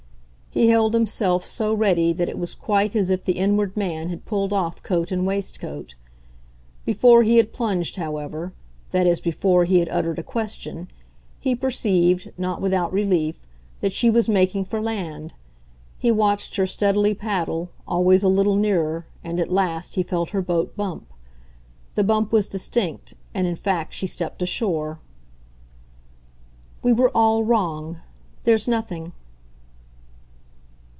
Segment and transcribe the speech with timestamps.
[0.53, 4.25] He held himself so ready that it was quite as if the inward man had
[4.25, 5.95] pulled off coat and waistcoat.
[6.83, 8.51] Before he had plunged, however
[8.91, 10.89] that is before he had uttered a question
[11.39, 13.39] he perceived, not without relief,
[13.79, 15.33] that she was making for land.
[15.97, 20.41] He watched her steadily paddle, always a little nearer, and at last he felt her
[20.41, 21.13] boat bump.
[21.95, 24.99] The bump was distinct, and in fact she stepped ashore.
[26.83, 28.01] "We were all wrong.
[28.43, 29.13] There's nothing."